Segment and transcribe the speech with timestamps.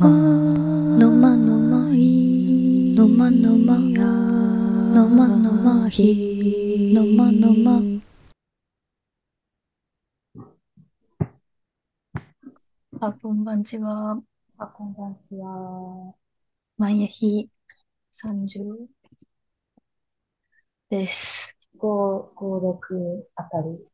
[0.00, 7.52] まのまのまいのまのまのまのまひのまの
[12.98, 14.22] まあ、こんばんちは。
[14.56, 16.14] あ、こんばんちは。
[16.78, 17.50] 毎日
[18.10, 18.88] 30
[20.88, 21.54] です。
[21.76, 23.86] 5、5、6あたり。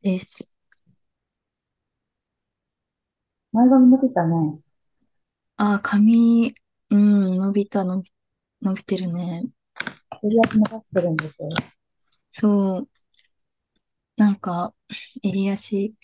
[0.00, 0.48] です。
[3.52, 4.71] 前髪伸びたね。
[5.64, 6.52] あ、髪、
[6.90, 8.12] うん、伸びた、伸び、
[8.62, 9.44] 伸びてるね。
[10.20, 11.48] 襟足伸ばしてるんですよ。
[12.32, 12.88] そう。
[14.16, 14.74] なんか、
[15.22, 15.94] 襟足、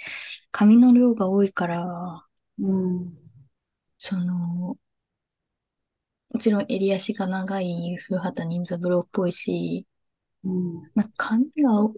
[0.52, 2.24] 髪の量が多いから、
[2.60, 3.18] うん。
[3.98, 4.79] その、も
[6.38, 9.88] ちろん襟足が長い古畑任三郎っぽいし、
[10.45, 10.82] うん。
[10.95, 11.95] まあ、髪がお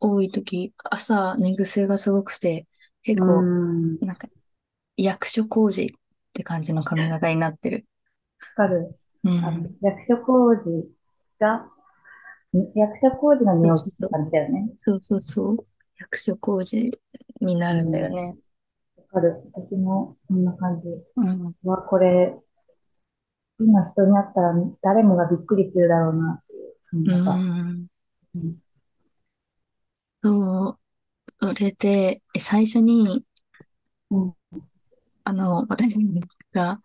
[0.00, 2.66] 多いとき、朝寝癖がすごくて、
[3.04, 3.98] 結構、うん。
[4.00, 4.26] なんか、
[4.96, 5.96] 役所広司
[6.32, 7.86] って感じの髪型になってる。
[8.56, 8.98] わかる。
[9.24, 9.76] うあのん。
[9.82, 10.90] 役所広司
[11.38, 11.56] が、
[12.54, 14.08] ん役所広司のそう匂いって。
[14.10, 14.74] 感じだよね。
[14.78, 15.66] そうそうそう。
[15.98, 17.00] 役所広司
[17.40, 18.14] になうるんだよん。
[18.14, 18.36] ね。
[18.96, 19.42] わかる。
[19.54, 20.88] 私もそんな感じ。
[21.16, 21.54] うん。
[21.64, 22.34] うわ、これ、
[23.58, 24.52] 今人に会ったら
[24.82, 27.46] 誰もがびっくりするだろうなっていう髪う型。
[27.72, 27.88] ん。
[28.36, 28.56] うん。
[30.22, 30.78] そう。
[31.40, 33.24] それで、え最初に、
[34.10, 34.36] うん。
[35.24, 35.96] あの、私
[36.52, 36.80] が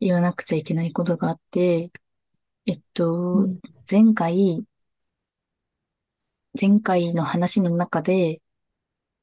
[0.00, 1.90] 言わなくちゃいけないことがあって、
[2.66, 2.82] えっ
[3.32, 3.60] うと、ん。
[3.90, 4.66] 前回、
[6.60, 8.40] 前回の話の中で、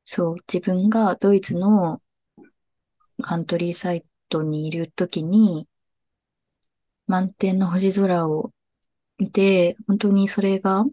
[0.06, 2.02] そう、自分がドイツの
[3.22, 5.67] カントリーサイトにいるときに、
[7.08, 8.52] 満天の星空を
[9.20, 10.86] 見て、本当にそれが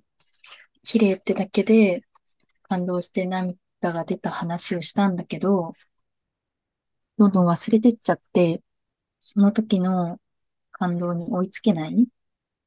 [0.85, 2.05] 綺麗ってだけで
[2.65, 5.75] 感動して涙が出た話をしたんだけど、
[7.19, 8.63] どんどん忘れてっちゃって、
[9.21, 10.19] その時の
[10.73, 12.09] 感動に追いつけない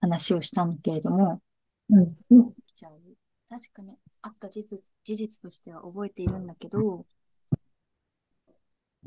[0.02, 1.42] 話をしたんだけれども、
[1.90, 2.18] うん。
[2.32, 2.54] うん。
[2.68, 3.00] 来ちゃう。
[3.50, 7.06] 確かにあった事実、事実としては覚えているんだけど、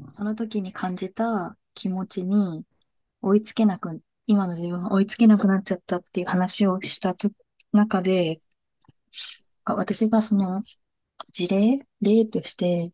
[0.09, 2.67] その時に感じた気持ちに
[3.23, 7.31] 追いつけなく、今の自分が追いつけなくなっちゃったっていう話をしたと
[7.73, 8.41] 中で、
[9.65, 10.63] か私がその
[11.33, 12.93] 事例、例として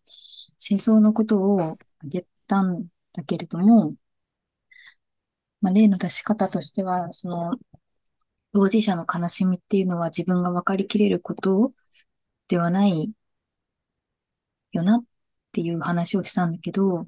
[0.59, 3.93] 戦争のことを挙げたんだけれども、
[5.61, 7.59] まあ、例の出し方としては、その
[8.53, 11.73] 当事者の悲しみっていうのは自分が分かりきれること
[12.49, 13.12] ではない
[14.73, 15.05] よなっ
[15.53, 17.07] ていう話をしたんだけど、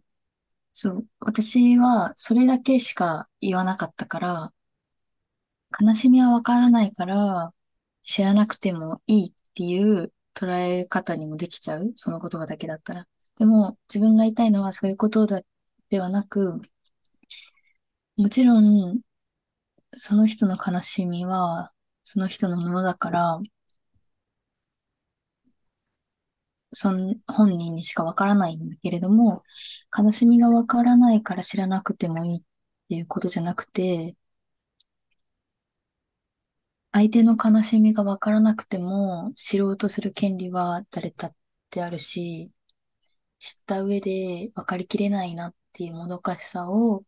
[0.74, 4.54] そう、私はそれだけしか言わなかったから、
[5.80, 7.54] 悲しみはわからないから、
[8.02, 11.92] 知らなくてもいいっていう捉え方にもできちゃう。
[11.96, 13.08] その言葉だけだったら。
[13.38, 15.40] でも、自分が言いたいのはそういうことだ、
[15.90, 16.60] ではなく、
[18.16, 19.00] もちろん、
[19.94, 21.72] その人の悲しみは、
[22.04, 23.40] その人のものだから、
[26.72, 29.42] そん、本人にしかわからないんだけれども、
[29.96, 32.42] 悲しみがわからないから知らなくてもいいっ
[32.88, 34.16] ていうことじゃなくて、
[36.92, 41.36] 相手の悲しみがわからなくても知ろうとする権利は誰だっ
[41.70, 42.52] てあるし、
[43.40, 47.04] 知った上で分かりきれないなっていうもどかしさを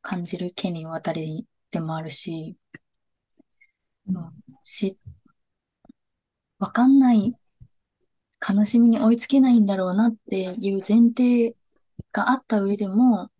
[0.00, 2.56] 感じる権利は誰にでもあるし、
[4.06, 4.14] うん。
[4.14, 4.32] まあ
[4.64, 4.98] し、
[6.58, 7.36] わかんない、
[8.46, 11.56] 悲しみに追いつけないんだろうなっていう前提
[12.12, 13.30] があった上でも、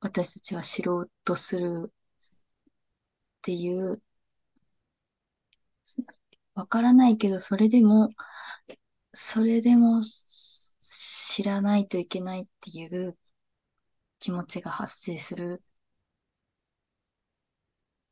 [0.00, 1.92] 私たちは知ろうとするっ
[3.42, 4.02] ていう、
[6.54, 8.08] わからないけど、それでも、
[9.14, 13.16] それでも知らないといけないっていう
[14.20, 15.62] 気持ちが発生する、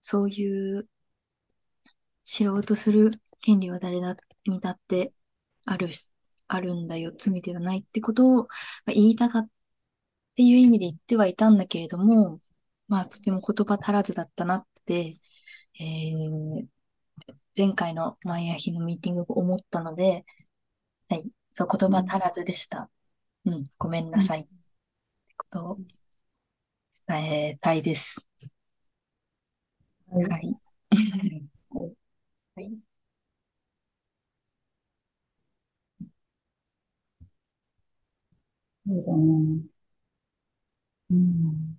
[0.03, 0.89] そういう
[2.25, 3.11] 知ろうとする
[3.43, 4.17] 権利は誰だ
[4.47, 5.13] にだって
[5.67, 6.13] あるし、
[6.49, 8.49] あるんだよ、罪ではないってことを
[8.87, 9.49] 言いたかっ
[10.37, 12.41] ていう意味で言ってはいたんだけれども、
[12.89, 15.21] まあ、とても言葉足らずだったなって、
[15.81, 16.69] えー
[17.57, 20.25] 前回のマイヤヒのミーティングを思ったので、
[21.11, 21.95] はい、そう、言うん。
[21.95, 22.91] 葉足らずでした。
[23.47, 24.17] うん、ごめんう。
[24.17, 24.43] なんさい。
[24.43, 24.51] って
[25.39, 25.79] ことを
[27.07, 28.27] 伝えたいです。
[30.11, 30.27] はい。
[30.33, 30.57] はい。
[31.71, 31.95] はい
[32.57, 32.79] はい。
[38.87, 39.63] そうだね。
[41.11, 41.79] うん。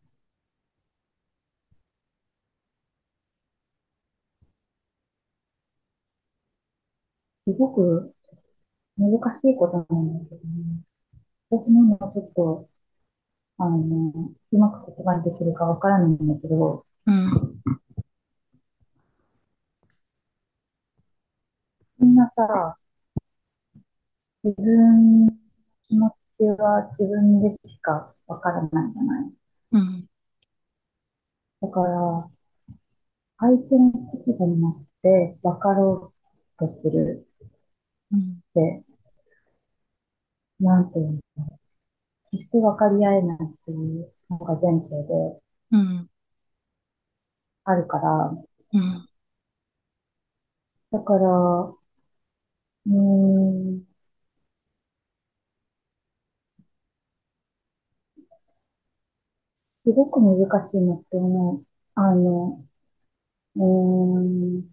[7.46, 8.14] すごく
[9.02, 10.82] 難しいことなんだけどね。
[11.50, 12.70] 私も今ちょっと
[13.58, 17.62] あの、うまく言葉にできるかわからないんだけど、うん、
[22.00, 22.78] みんなさ、
[24.44, 25.32] 自分の
[25.88, 26.10] 気持
[26.40, 29.32] ちは自分でしかわからないじゃない。
[29.74, 30.10] うん、
[31.62, 32.30] だから、
[33.40, 36.14] 相手の立場になって分かろ
[36.58, 37.28] うとする
[38.12, 38.84] うん、って、
[40.62, 41.20] なんていうの、
[42.32, 45.40] 決して分かり合えないっていうのが前提で
[45.72, 46.10] うん、
[47.64, 48.30] あるから、
[48.74, 49.10] うん、
[50.92, 53.84] だから、うーん、
[59.84, 61.66] すごく難しいなって思う。
[61.96, 62.64] あの、
[63.56, 64.68] うーん、例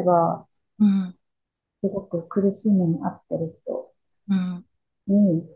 [0.00, 0.46] えば、
[0.78, 1.18] うん、
[1.80, 3.90] すごく苦しい目に遭ってる人。
[4.28, 4.64] うん、
[5.06, 5.46] に、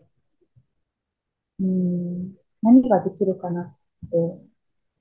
[1.60, 3.76] うーん、何ができるかなっ
[4.10, 4.16] て、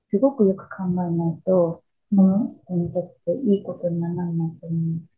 [0.09, 1.83] すごくよく考えないと、
[2.15, 5.09] そうん、の人にとっていいことにはならないと思うし、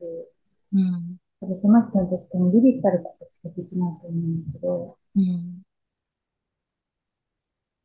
[0.73, 4.17] うん、その人にとってもビビったることしかできないと思
[4.49, 5.63] うけど、うん、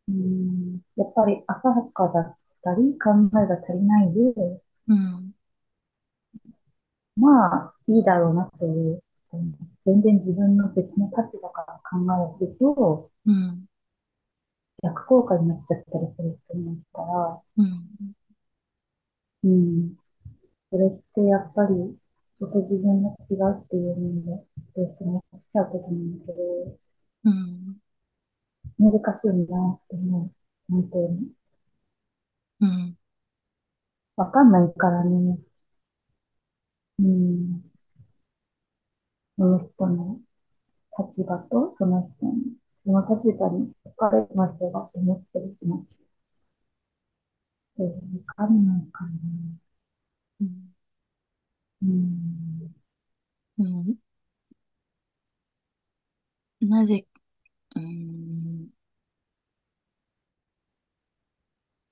[0.08, 3.10] うーん、やっぱり浅はかだったり、考
[3.40, 4.20] えが足りないで、
[4.88, 5.34] うん、
[7.16, 7.28] ま
[7.68, 9.02] あ、いいだろうなという、
[9.32, 9.36] う。
[9.36, 13.66] ん全然自分の別の立場から考えると、うん、
[14.82, 18.14] 逆効果になっちゃったりすると思うから、うん、
[19.44, 19.96] うん、
[20.70, 21.96] それってやっぱり、
[22.38, 24.46] 人と自分が違うっていうので、
[24.76, 26.78] どうしても思っちゃうことなんだけど、
[27.24, 27.78] うん、
[28.78, 30.32] 難しいなって思う。
[30.70, 31.32] 本当に。
[32.60, 32.96] うん、
[34.16, 35.38] わかんないからね。
[36.98, 37.65] うん。
[39.38, 40.20] その人の
[40.98, 46.06] 立場と、その人に、その立場に置かれた人が思ってる気持ちっ
[47.76, 47.90] てわ
[48.34, 49.10] かんないかな。
[50.40, 50.74] うん、
[51.82, 52.74] うん。
[53.58, 53.98] うん
[56.60, 57.06] なぜ、
[57.76, 58.70] うん、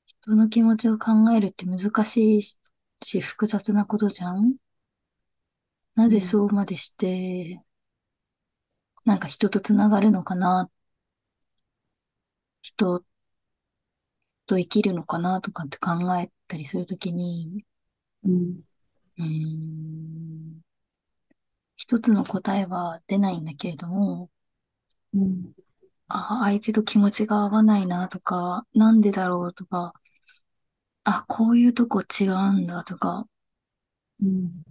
[0.07, 2.43] 人の気持ちを考えるって難しい
[3.03, 4.57] し、複雑なことじゃん
[5.97, 6.23] なぜうん。
[6.23, 7.61] そうまでして、
[9.07, 10.71] なんか人とつながるのかな、
[12.63, 13.05] 人
[14.47, 17.65] と生きるのかなとかって考えたりするときに、
[18.25, 18.65] うん。
[19.19, 20.61] うーん、
[21.77, 24.29] 一つの答えは出ないんだけれども、
[25.15, 25.55] うん。
[26.09, 29.95] あ、相手と気持ちが合わないなとか、なんでだろうとか、
[31.05, 33.27] あ、こういうとこ違うんだとか、
[34.23, 34.65] うん。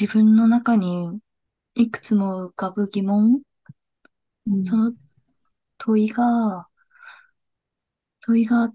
[0.00, 1.20] 自分の中に
[1.74, 3.42] いくつも浮かぶ疑問、
[4.46, 4.64] うん。
[4.64, 4.94] その
[5.78, 6.68] 問いが、
[8.20, 8.72] 問いが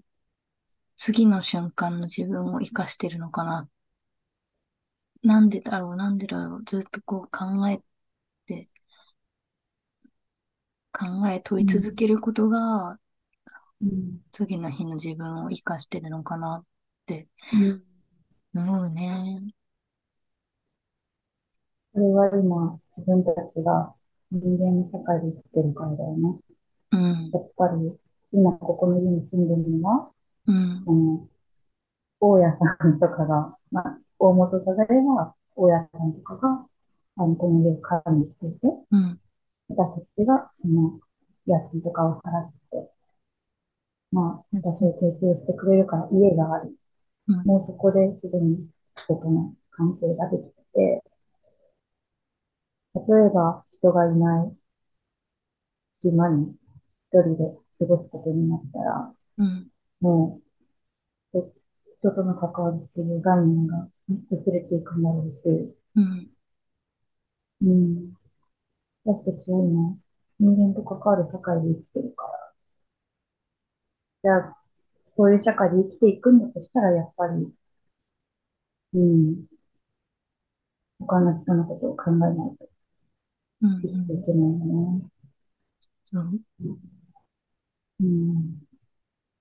[0.96, 3.68] 次の瞬間の自分を生かしてるのかな。
[5.22, 7.80] なんでだろう、なんでだろう、ずっとこう考え
[8.46, 8.68] て、
[10.92, 11.66] 考え問いうん。
[11.66, 12.98] 続けることが、
[13.80, 14.20] うん。
[14.32, 16.66] 次の日の自分を生かしてるのかなっ
[17.06, 17.84] てうん
[18.54, 19.17] 思うね。
[21.98, 23.92] それは今、自分たちが
[24.30, 26.38] 人間の社会で生きてるからだよね。
[26.92, 27.92] うん、やっぱり、
[28.32, 30.12] 今ここの家に住んでるのは、
[30.46, 31.28] うん、あの、
[32.20, 36.66] 大家さんとかが、まあ、大元さがれば、大家さんとかが、
[37.16, 39.20] あの、この家を管理していて、うん、
[39.66, 41.00] 私たちが、その、
[41.46, 42.92] 家賃とかを払って、
[44.12, 46.76] まあ、うん、私を提供してくれるから家がある。
[47.26, 50.52] うん、もうそこですでに人との関係ができて
[51.02, 51.02] て、
[53.06, 54.56] 例えば人がいない
[55.92, 56.54] 島に
[57.12, 59.68] 一人で過ごすことになったら、うん、
[60.00, 60.48] もう
[62.00, 63.88] 人との関わりっていう概念が
[64.30, 65.48] 薄れていくんだろうし、
[65.96, 66.30] うん、
[67.62, 68.14] うん、
[69.04, 69.98] 私たちは今、
[70.38, 72.52] 人間と関わる社会で生きてるから、
[74.22, 74.56] じゃあ、
[75.16, 77.52] そういう社会で生きていくんだとしたら、やっぱり、
[78.94, 79.46] うん、
[81.00, 82.68] 他の人のことを考えないと
[83.60, 85.10] うん、けないよね。
[86.04, 86.40] そう。
[88.00, 88.62] うん、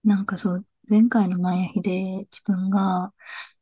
[0.04, 3.14] なんかそう、前回のマヤヒで自分が、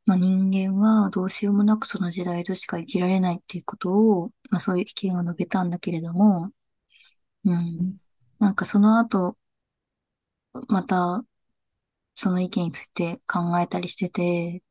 [0.05, 6.51] まあ、人間はどうしようもなくその時代としか生きられないっていうことを、まあ、そういう意見を述べたんだけれども、
[7.45, 7.97] うん。
[8.39, 9.37] なんかその後、
[10.69, 11.23] また
[12.15, 14.63] その意見について考えたりしてて、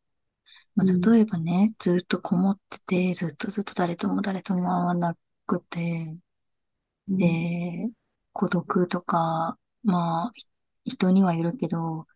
[0.76, 6.18] まあ、うん、例えばね、ずっとこもってて、ずっとずっと誰とも誰とも会わなくて、
[7.08, 7.90] うん、で、
[8.32, 10.46] 孤独とか、まあ、ひ
[10.86, 12.06] 人にはよるけど、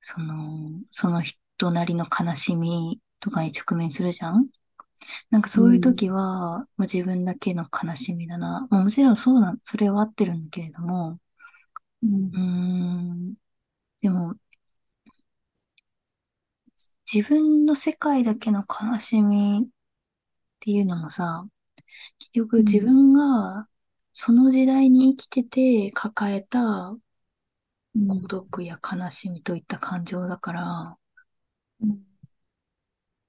[0.00, 4.48] その、その人なりの悲しみとかに直面するじゃん？
[5.30, 8.66] なんかうん、そういう時は、まあ、自分だけの悲しみだな。
[8.70, 11.20] まあ、もちろんそうなん、それは合ってるんだけれども、
[12.02, 12.40] うん、うー
[13.32, 13.34] ん、
[14.02, 14.36] でも、
[17.12, 19.68] 自分の世界だけの悲しみっ
[20.60, 21.46] ていうのもさ、
[22.18, 23.68] 結局自うん、分が
[24.12, 26.96] その時代に生きてて抱えた
[28.06, 30.98] 孤うん、独や悲しみといった感情だから、
[31.80, 32.04] うん、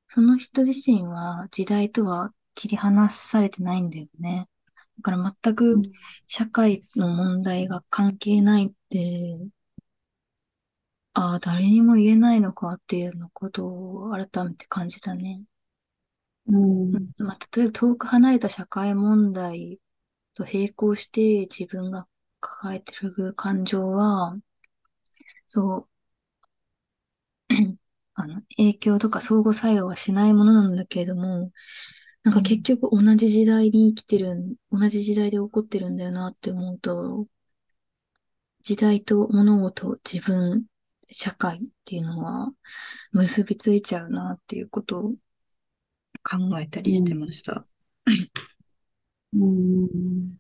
[0.08, 4.50] その人自身は時代とは切り離されてないんだよね。
[4.98, 5.92] だから全くうん、
[6.28, 9.38] 社会の問題が関係ないって、
[11.14, 15.44] ああ、誰にも言えないのかっていうのことを改めて感じたね。
[16.48, 19.80] うん、まあ、例えば遠く離れた社会問題
[20.36, 22.08] と並行して自分が
[22.42, 24.38] 抱えてる感情は、
[25.48, 25.90] そう、
[28.16, 31.52] あの、影響とか相互作用はしないものなんだけれども、
[32.24, 37.28] なんか結局同じ時代に生きてるん、同じ時代で起こってるんだよなって思うと、
[38.64, 40.66] 時代と物事、自分、
[41.12, 42.52] 社会っていうのは
[43.14, 45.16] 結びついちゃうなっていうことを
[46.26, 47.66] 考えたりしてうん、ました。
[49.34, 50.38] うん、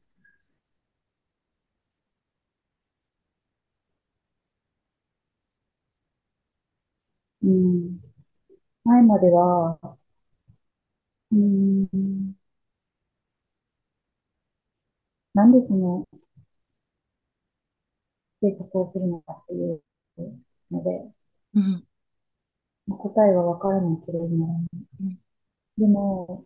[7.44, 8.00] うん。
[8.86, 9.80] 前までは、
[11.32, 12.36] うん、
[15.36, 16.08] なんでその
[18.39, 19.82] 計画をするのかっていう
[20.72, 21.12] ので、
[21.54, 21.88] うん、
[22.88, 24.65] まあ答えはわからないけれども、
[25.00, 25.20] うん、
[25.77, 26.46] でも、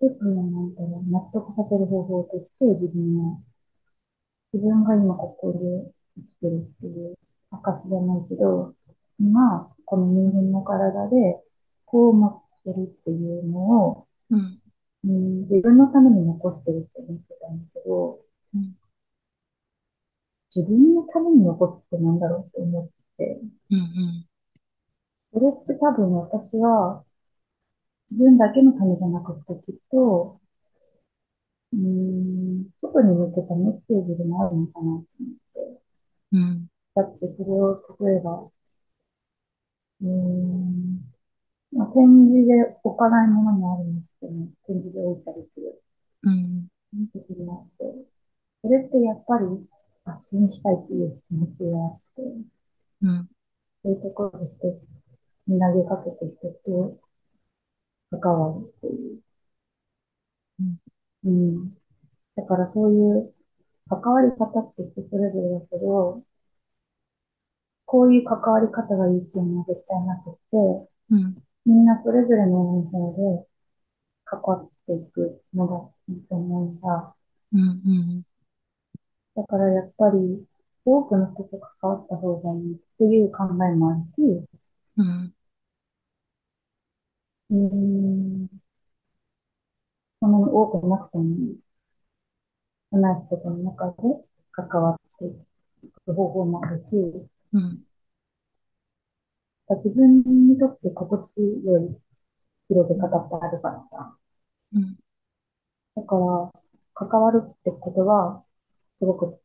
[0.00, 3.42] 一つのなんだろう、納得させる方法として、自分の、
[4.52, 7.18] 自分が今ここで生きてるっていう
[7.50, 8.74] 証じゃないけど、
[9.18, 11.42] 今、この人間の体で、
[11.86, 13.58] こう思ってるっていうの
[13.88, 14.60] を、うん、
[15.04, 18.20] うん、自分のために残してるって思ってたんだけど、
[18.54, 18.74] うん、
[20.54, 24.26] 自分のために残すってなんだろうって思って、うん、
[25.32, 27.04] それって多分私は
[28.10, 30.40] 自分だけのためじゃなくて、きっと、
[31.72, 35.04] うーん、外に向けたメッセージでもあるのかなと思っ
[35.54, 35.80] て。
[36.32, 38.50] うん、だってそれを、例えば、
[40.02, 41.00] うーん、
[41.72, 44.32] まあ、展示で置かないものもあるんですけど、
[44.66, 45.82] 展示で置いたりする。
[46.22, 46.68] うん、
[47.12, 47.94] 時もあって、
[48.62, 49.46] それってやっぱり
[50.04, 52.22] 発信したいっていう気持ちがあって、
[53.02, 53.28] うん、
[53.82, 54.68] そういうところで人
[55.48, 56.98] に投げかけて人と
[58.20, 59.20] 関わるっていう。
[60.60, 60.78] うん、
[61.24, 61.30] う
[61.64, 61.74] ん。
[62.36, 63.34] だからそういう
[63.88, 66.22] 関わり方って人それぞれだけど、
[67.86, 73.46] こういう関わり方がいいっていうのは絶対なくて、うん、みんなそれぞれの方で
[74.24, 77.14] 関わっていくのがいいと思うんだ。
[77.52, 78.22] うん、
[79.36, 80.44] だからやっぱり
[80.84, 84.22] 多くの人と関わった方がいいっていう考えもあるし、
[84.96, 85.32] うん、
[87.50, 88.48] うーん、
[90.20, 91.58] そんなに多くなくてもいい。
[92.92, 93.96] 少ない人との中で
[94.52, 96.96] 関わっていく方法もあるし、
[97.52, 97.86] うん、
[99.68, 101.96] 自分にとって心地よい
[102.68, 104.16] 広げ方ってあるからさ。
[104.74, 104.96] うん、
[105.96, 106.52] だから、
[106.94, 108.44] 関わるってことは、
[108.98, 109.40] すごく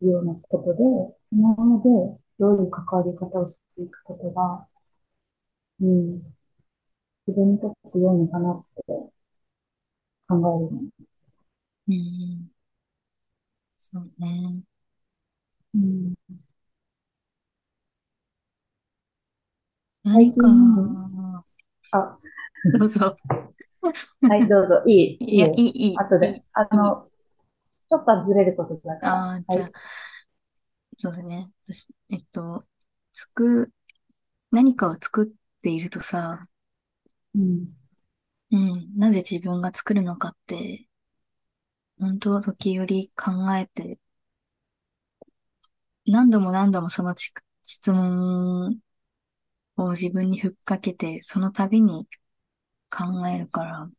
[0.00, 0.78] 必要なことで、
[1.30, 4.68] その上で、どういう関わり方をしていくことが、
[5.80, 6.34] うん、
[7.26, 9.12] 自分にとって良いのかなって考
[10.28, 10.36] える
[10.72, 10.88] の。
[11.88, 12.50] うん、
[13.78, 14.62] そうね。
[15.74, 16.14] うん、
[20.04, 21.44] 最何か、近、
[21.92, 22.18] あ、
[22.78, 23.16] どうぞ。
[24.28, 25.64] はい、どうぞ、いい、いいや、いいよ。
[25.68, 26.44] い、いい、後で。
[26.52, 26.96] あいい、いい。
[26.96, 27.10] の、
[27.88, 29.14] ちょっとずれることだから。
[29.14, 29.58] ああ、はい。
[29.58, 29.72] じゃあ、
[30.98, 31.50] そうだね。
[31.64, 32.66] 私、えっと、
[33.12, 33.72] つく、
[34.50, 36.42] 何かを作っているとさ、
[37.34, 37.68] うん、
[38.52, 40.88] うん、なぜ自分が作るのかって、
[41.98, 43.98] 本当時折考えて、
[46.06, 48.80] 何度も何度もそのち質問
[49.76, 52.08] を自分にふっかけて、その度に
[52.90, 53.90] 考えるから、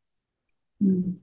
[0.82, 1.20] うん、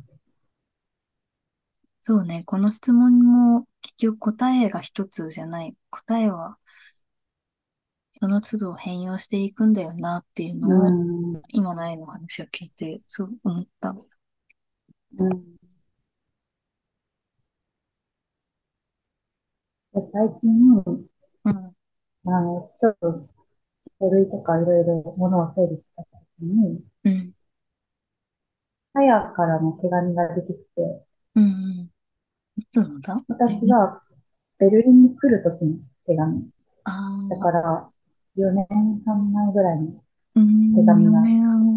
[2.02, 5.76] そうね、この質問も結局答えが一つじゃない。
[5.90, 6.58] 答えは
[8.20, 13.90] その都度変容していくんだよなっていううのを、ん、今の愛の話を聞いて、そう思った。
[13.90, 14.06] う
[15.18, 15.56] うん。
[19.92, 21.74] で最近、うん、
[22.26, 23.28] あの、ちょっと
[24.00, 26.08] 書類とかいろいろものを整理したと
[26.38, 27.34] きに、うん、
[28.92, 31.90] さやからの手紙が出てきて、うん、うん。
[32.56, 33.16] いつのだ？
[33.30, 34.02] え、私が
[34.58, 36.50] ベルリンに来るときの手紙。
[36.84, 36.90] あ
[37.30, 37.90] だあから
[38.40, 38.66] 4年
[39.04, 39.92] 半前ぐらいのー、
[40.36, 41.22] うん、手紙が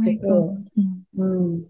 [0.03, 0.29] 来てて。
[0.29, 1.53] うん。
[1.53, 1.63] うん。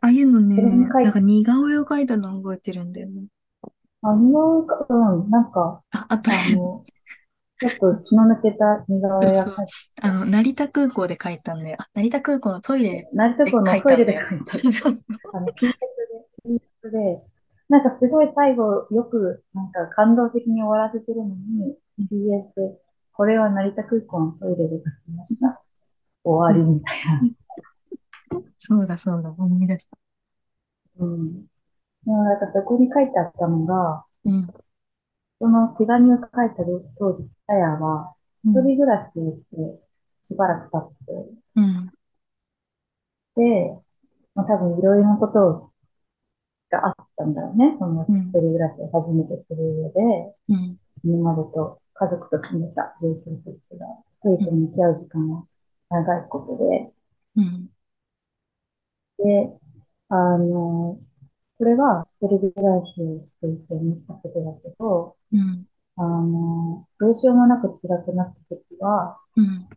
[0.00, 3.24] ああいうのね、なんか似顔絵を描いたの覚えてるんだよね。
[4.02, 6.84] あの、うん、なんか、あ、あとね、あの、
[7.58, 9.24] ちょっと気の抜けた似顔。
[9.24, 11.76] 絵が書いてあの、成田空港で描いたんだよ。
[11.80, 14.04] あ、成田空港のトイレ成田で描湖のトイレ。
[14.04, 14.94] で書いた、そうそう。
[15.32, 15.72] あの、金
[16.84, 17.22] 髪で、で、
[17.68, 22.78] なんかすごい最後、よく、なんか感動的に終わらせてるのに、PS で、
[23.16, 25.62] これは成田空港のトイレで書きました。
[26.22, 27.04] 終わりみたい
[28.30, 28.40] な。
[28.58, 29.96] そうだそうだ、思い出した。
[30.98, 31.42] うん。
[31.42, 31.46] で
[32.04, 34.46] もなんかそこに書いてあったのが、うん、
[35.40, 36.64] その手紙を書いた
[36.98, 39.56] 当時、タヤは、うん、一人暮らしをして、
[40.22, 41.92] しばらく経って、うん、
[43.36, 43.78] で、
[44.34, 45.72] まあ、多分いろいろなこと
[46.70, 47.76] があったんだろうね。
[47.78, 53.58] その一うん、人暮らしを初めてする上で、うん、今までと家族と住んでた状況と違う。
[54.36, 55.44] 一人と向き合う時間が
[55.90, 56.92] 長いことで、
[57.36, 57.70] うん、
[59.18, 59.58] で、
[60.08, 60.98] あの、
[61.58, 69.68] これは一人暮らしをしていて思ったことだけど、うん、あの、どうしようもなく辛くなった時は、うん、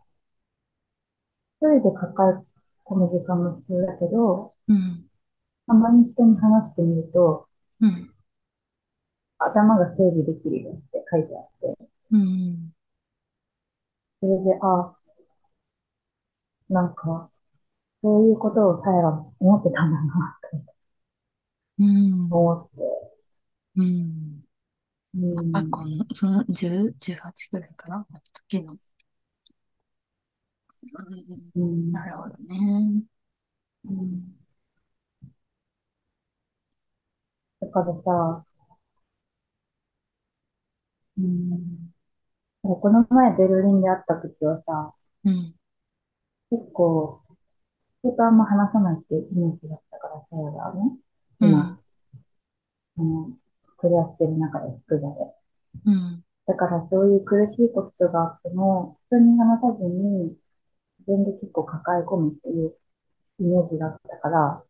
[1.61, 2.45] 一人で抱え
[2.85, 5.05] 込む時間も必要だけど、うん、
[5.67, 7.47] たまに人に話してみると、
[7.79, 8.13] うん、
[9.37, 12.73] 頭が整理できるよって書いてあって、うん、
[14.21, 14.95] それで、あ、
[16.69, 17.29] なんか、
[18.01, 20.59] そういうことをさえが思ってたんだな、と
[21.79, 23.09] うん、思って、
[23.77, 24.43] うん。
[25.15, 25.19] う
[25.51, 28.07] ん、あ、この、その、10、18くらいかな？
[28.33, 28.77] 時の。
[31.55, 33.03] うん、うん、なるほどね。
[33.85, 34.35] うん。
[37.61, 38.45] だからさ、
[41.17, 41.88] うん、
[42.75, 44.93] この前ベルリンで会った時はさ、
[45.25, 45.55] うん、
[46.51, 47.21] 結構、
[48.03, 50.97] 人とあんま話さないってイメージだったからさ、がね、
[51.39, 51.79] 今、
[52.97, 53.29] うん、あの、
[53.77, 55.15] 暮らしてる中で、つくばで。
[55.85, 60.35] うん、だからそういう苦しいことがあっても、人に話さずに、
[60.99, 62.75] 自分で結構抱え込むっていう
[63.39, 64.63] イメージがあったから、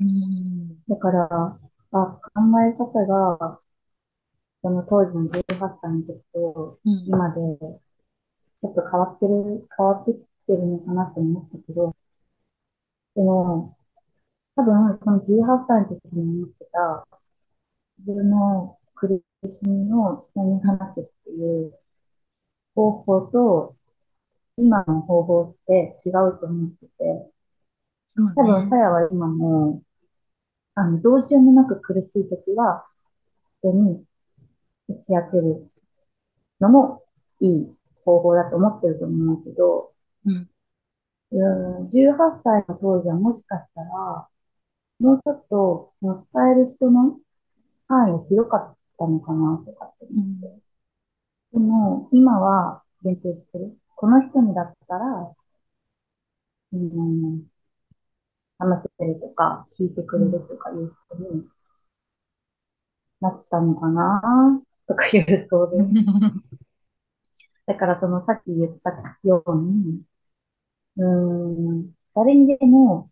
[0.00, 1.58] うん、だから、
[1.92, 3.60] あ、考え方が、
[4.62, 11.96] その当時の18歳の時と、うん、今で、ちょっと変わってる、変わってきてるのかなと思ったけど、
[13.14, 13.76] でも、
[14.56, 17.06] 多分、その18歳の時に思ってた、
[17.98, 21.78] 自分の苦しみを人に話すっていう
[22.74, 23.76] 方法と、
[24.58, 27.32] 今の方法って違うと思ってて、
[28.34, 28.70] 多分、そうね。
[28.70, 29.82] さやは今も、
[30.74, 32.86] あの、どうしようもなく苦しい時は、
[33.62, 34.04] 人に
[34.90, 35.70] 打ち明ける
[36.60, 37.04] のも
[37.40, 39.92] いい方法だと思ってると思うけど、
[40.24, 40.50] うん、
[41.32, 44.28] うん、18歳の当時はもしかしたら、
[45.00, 47.18] もうちょっと、伝える人の
[47.88, 50.62] 範囲が広かったのかなとかって思うん、って。
[51.52, 53.76] でも、今は限定してる。
[53.96, 55.34] この人にだったら、
[56.72, 57.46] うん、
[58.58, 60.30] 話せるとか、聞いてくうん。
[60.30, 61.48] れるとかいう人に
[63.20, 65.76] なったのかなとかいう想像。
[67.66, 68.90] だからそのさっき言った
[69.22, 70.02] ように、
[70.96, 73.08] うん、誰にでも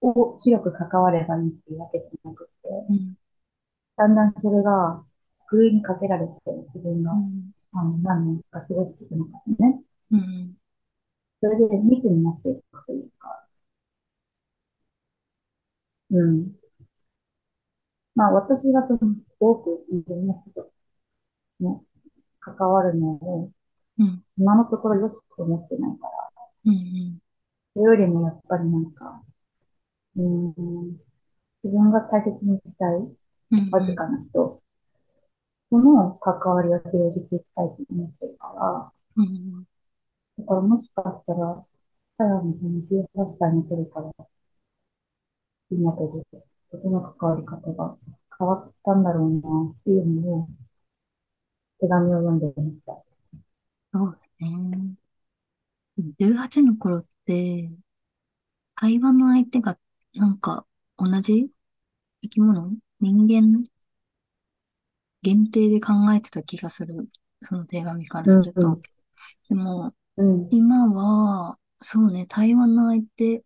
[0.00, 3.14] を広く関わればいいっていうわけじゃなくて、うん、
[3.96, 5.04] だんだんそれが、
[5.46, 6.32] ふるいにかけられて、
[6.74, 9.82] 自分が、うん、あの、何年か過ごしていくのかね。
[10.10, 10.56] うん、
[11.40, 13.46] それで密になっていくというか、
[16.10, 16.63] うん。
[18.14, 20.70] まあ、私がその、多くいろんな人と
[21.60, 21.80] ね、
[22.40, 23.50] 関わるのを、
[23.98, 26.12] うん、今のところよしと思ってないから、
[26.66, 27.18] うん、
[27.74, 29.22] それよりもやっぱりなんか、
[30.16, 30.54] うん、
[31.62, 33.16] 自分が大切にしたい
[33.50, 34.60] うん、わずかな人
[35.70, 38.92] との関わりを広げていきたいと思ってるから、
[40.38, 41.64] だからもしかしたら、
[42.18, 44.26] さらにその18歳の頃から
[45.70, 46.44] 今とで、
[46.78, 47.96] 人との関わり方が
[48.38, 50.48] 変わったんだろうなっていうのを
[51.80, 52.92] 手紙を読んでみた。
[53.92, 54.96] そうだね。
[56.18, 57.70] 18の頃って、
[58.74, 59.78] 会話の相手が、
[60.14, 61.50] なんか、同じ
[62.22, 62.72] 生き物？
[63.00, 63.64] 人間？
[65.22, 67.08] 限定で考えてた気がする。
[67.42, 68.68] その手紙からうん、すると。
[68.68, 68.82] うん、
[69.48, 73.44] でも、うん、今は、そうね、対話の相手、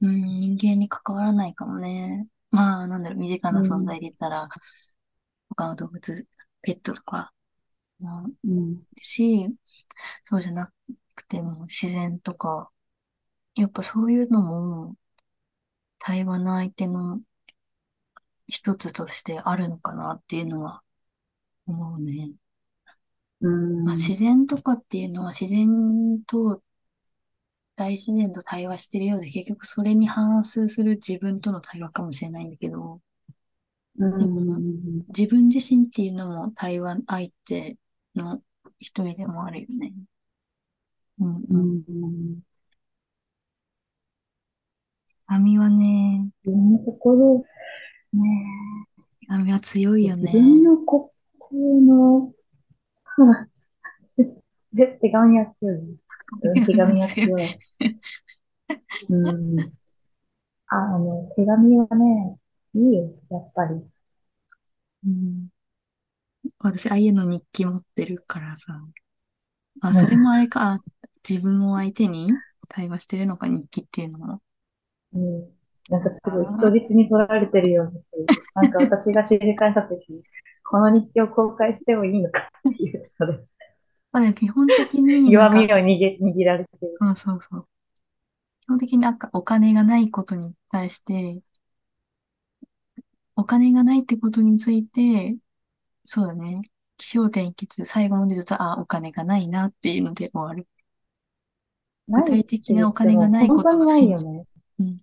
[0.00, 2.26] うん、人間に関わらないかもね。
[2.50, 4.48] まあ、なんだろう、身近な存在うん、で言ったら、
[5.50, 6.26] 他の動物、
[6.62, 7.32] ペットとか、
[8.44, 9.56] うん、るし、
[10.24, 10.72] そうじゃな
[11.14, 12.70] くても自然とか、
[13.56, 14.96] やっぱそういうのも
[16.00, 17.20] 対話の相手の
[18.48, 20.82] 一つとしてあるのかなっていうのは
[21.66, 22.32] 思うね。
[23.40, 23.48] う
[23.82, 26.62] まあ、ん、自然とかっていうのは自然と
[27.80, 33.00] 大自然と対話してるようで結局それに反数する自分との対話かもしれないんだけど、
[33.98, 37.78] うでもん、自分自身っていうのも対話相手
[38.14, 38.42] の
[38.78, 39.94] 一人でもあるよね。
[41.18, 41.82] うんううん。
[42.06, 42.40] ん。
[45.08, 47.46] 手紙はね、自分の心、
[48.12, 48.22] ね
[49.20, 50.64] 手紙は強いえ、よ自分ね。
[50.64, 52.32] の心の、
[54.72, 55.96] で、手紙は強い。
[56.42, 57.58] うん、手紙は強い。
[59.08, 59.72] うん。
[60.68, 62.38] あ、あの、手紙はね、
[62.74, 63.82] いいよ、やっぱり。
[65.06, 65.48] うん
[66.58, 68.82] 私、ああいうの日記持ってるからさ。
[69.82, 70.72] あ、それもあれか。
[70.74, 70.78] あ
[71.28, 72.32] 自分を相手に
[72.68, 74.42] 対話してるのか、日記っていうのも。
[75.14, 75.40] うん。
[75.90, 77.92] なんかすごいか、人質に取られてるよう
[78.54, 78.62] な。
[78.62, 80.22] なんか私が知り返したとき、
[80.64, 83.44] この日記を公開してもいいのかっていうので、
[84.12, 86.96] まあ、でも基本的になん弱みをか、握げ、握られてる。
[87.00, 87.66] うん、そうそう。
[88.62, 91.42] 基本的になんかお金がないことに対して、
[93.36, 95.36] お金がないってことについて、
[96.04, 96.62] そうだね。
[96.96, 100.66] 起承転結、最後までずっと、あ、お金がないなっていうので終わる。
[102.08, 104.46] 具体的なお金がないこ本当にないとを信じ、よね。
[104.80, 105.00] うん。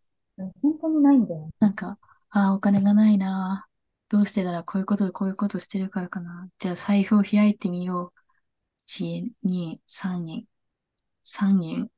[0.62, 1.50] 本当にないんだよ。
[1.60, 1.98] なんか、
[2.30, 3.68] あ、お金がないな。
[4.10, 6.48] どうしてならこういうことでこういうことしてるからかな。
[6.60, 8.17] じゃあ財布を開いてみよう。
[8.88, 10.46] 1円、2円、3円、
[11.26, 11.92] 3円、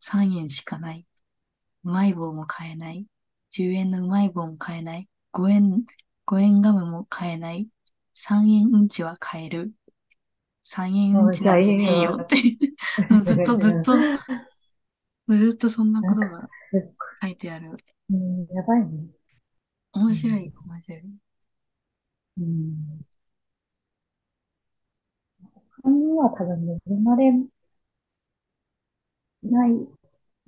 [0.00, 1.06] 3円しかない。
[1.84, 3.06] うまい棒も買えない。
[3.50, 5.08] 10円のうまい棒も買えない。
[5.32, 5.84] 5円、
[6.24, 7.68] 5円ガムも買えない。
[8.14, 9.72] 3円うんちは買える。
[10.62, 12.36] 3円うんちなんてねえよって
[13.22, 13.92] ずっとずっと、
[15.28, 16.48] ずっとそんなことが
[17.20, 17.76] 書いてある。
[18.08, 18.86] うん、やばいね。
[19.94, 21.02] うん、面白い、面白い。
[22.38, 23.09] うん他
[25.88, 27.32] には多分恵まれ
[29.42, 29.72] ない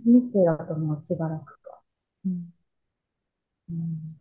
[0.01, 1.83] 人生だと思う、しばらくか。
[2.27, 2.55] うん、
[3.69, 4.21] うん、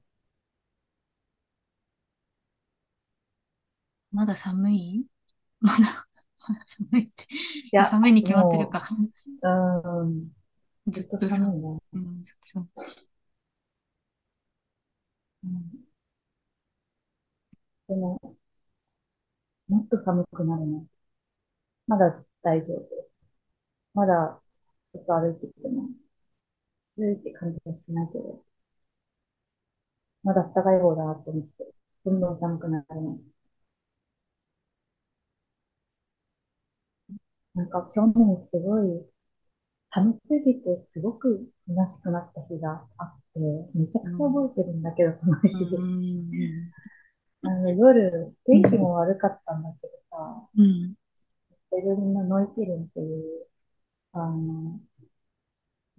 [4.11, 5.05] まだ寒い？
[5.61, 5.77] まだ、
[6.49, 7.25] まだ寒いって。
[7.25, 8.87] いや、寒いに決まってるもか。
[9.43, 9.49] う、
[10.03, 10.31] うん、
[10.87, 11.79] ずっと寒いね。
[11.93, 12.67] うん、ずっとさ、
[15.43, 15.85] うん、
[17.87, 18.35] でも、
[19.67, 20.85] もっと寒くなるね。
[21.87, 23.11] まだ大丈夫。
[23.93, 24.41] まだ、
[24.93, 25.89] ちょっと歩いてきても、
[26.97, 28.45] 暑いって感じはしないけど、
[30.23, 31.73] まだ暖かい方だなと思って、
[32.05, 33.19] どんどん寒くなるね。
[37.55, 39.05] なんか去年すごい
[39.91, 43.39] 寒すぎてすごく虚しくなった日があって、
[43.75, 45.87] めちゃくちゃうん、覚えてるんだけど、そのう日。
[45.87, 46.73] ん、
[47.43, 50.95] あの夜、天気うん、も悪かったんだけどさ、うん、
[51.71, 53.47] ベルリンのノイキルンっていう、
[54.13, 54.79] あの、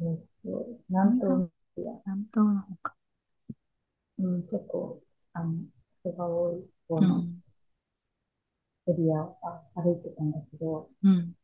[0.00, 2.94] えっと、南東の南東の方か。
[4.18, 5.54] うん、結構、あの、
[6.00, 7.42] 人が多い方のうん、
[8.87, 9.37] エリアを
[9.74, 11.35] 歩いてたんだけど、うん、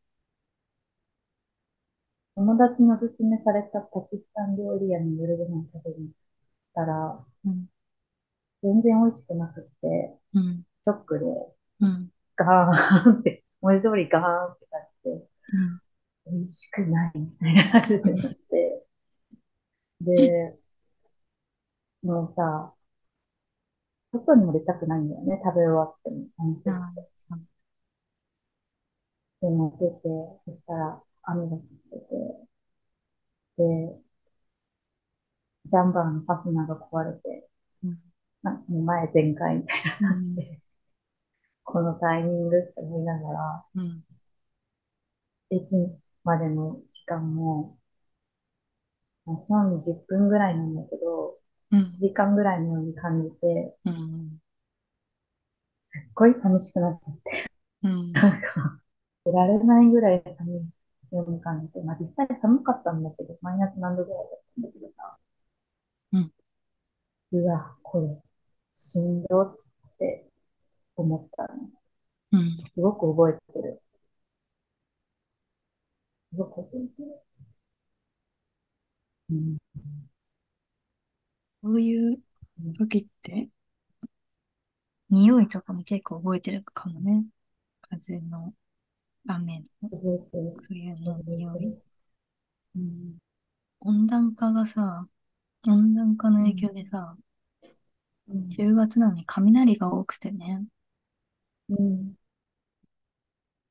[2.35, 6.13] 友達におすすめされたパキスタン料理屋に夜ご飯食べに行っ
[6.73, 7.67] たら、うん、
[8.63, 11.25] 全然美味しくなくって、うん、ショックで、
[11.81, 15.29] うん、ガーンって、文字通りガーンって感じで、
[16.27, 18.85] うん、美味しくないみたいな感じになって、
[20.01, 20.59] で、
[22.03, 22.73] もうさ、
[24.11, 26.27] 外にも出たくないんだよね、食べ終わっても。
[29.41, 30.01] で、も出て、
[30.45, 31.99] そしたら雨が降って
[33.57, 33.99] て、で、
[35.65, 37.49] ジャンバーのファスナーが壊れて、
[37.83, 37.99] うん、
[38.43, 40.61] なもう前全開みたいな感じうん、で、
[41.71, 44.03] このタイミングって思いながら、うん、
[45.51, 45.65] 駅
[46.23, 47.77] までの時間も、
[49.27, 51.37] まあ、正味10分ぐらいなんだけど、
[51.71, 54.39] 1うん、時間ぐらいのように感じて、うん、
[55.85, 57.51] すっごい寂しくなっちゃって、
[57.83, 58.81] うん、なんか、
[59.25, 60.71] 出られないぐらい寒
[61.11, 65.17] いように感じて、まあ実際寒かったんだけど、マイナス何度ぐらいだったんだけどさ、
[66.13, 66.31] うん、
[67.31, 68.07] うわ、これ、
[68.73, 69.57] しんどっ
[69.99, 70.28] て
[71.01, 71.69] 思ったの。
[72.31, 72.71] うん。
[72.73, 73.81] すごく覚えてる。
[76.31, 77.21] すごく覚えてる。
[79.29, 79.57] うん。
[81.61, 82.21] そういう
[82.59, 83.49] うん時って、
[85.11, 87.25] 匂いとかも結構覚えてるかもね。
[87.81, 88.53] 風の、
[89.27, 89.67] 雨の。
[90.67, 91.77] 冬の匂い。
[92.75, 93.17] うん。
[93.81, 95.07] 温暖化がさ、
[95.67, 96.69] 温暖化の影うん。
[96.69, 97.17] 響でさ、
[98.29, 98.57] うん。
[98.57, 100.65] 10月なのに雷が多くてね、
[101.69, 102.15] うん。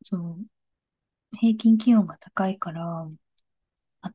[0.04, 0.46] そう、
[1.38, 3.08] 平均気温が高いから、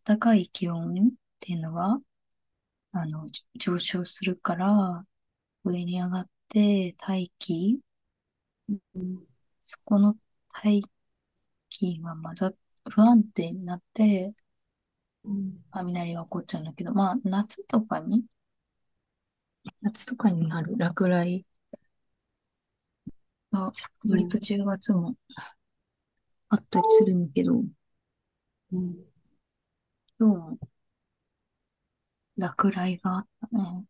[0.06, 2.02] 暖かい気温っていうのは、
[2.94, 5.06] あの、じ上昇するから、
[5.66, 7.82] 上に上がって大気、
[8.96, 9.28] うん。
[9.62, 10.18] そこの
[10.50, 10.82] 大
[11.70, 12.56] 気が混ざっ、
[12.92, 14.34] 不安定になって、
[15.26, 15.64] うん。
[15.72, 18.26] 雷が起こっちゃうんだけど、まあ、夏とかに、
[19.84, 21.46] 夏とかにある落雷
[23.54, 23.72] が、
[24.10, 25.16] 割と10月も
[26.48, 27.62] あったりするんだけど、
[28.72, 29.06] うん。
[30.20, 30.58] 今日も
[32.38, 33.86] 落雷があったね。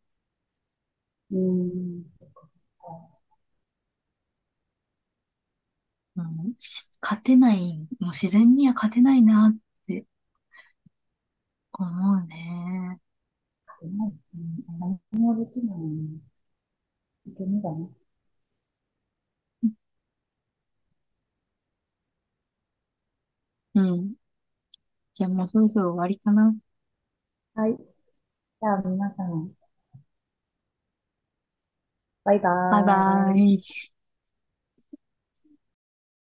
[1.32, 2.04] うん。
[6.16, 10.06] うん、し勝てない、もう自然には勝てないなって
[11.74, 13.00] 思うね。
[13.84, 14.20] うん。
[14.80, 16.22] 何もできない。
[17.28, 18.03] ダメだね。
[23.76, 24.16] うん。
[25.14, 26.56] じゃあもうそろそろ終わりかな。
[27.56, 27.76] はい。
[27.78, 29.54] じゃあ皆さん、
[32.24, 33.54] バイババイバーイ。
[33.56, 33.93] イ。